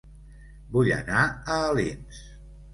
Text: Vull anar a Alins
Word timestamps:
Vull 0.77 0.89
anar 0.97 1.21
a 1.27 1.61
Alins 1.69 2.27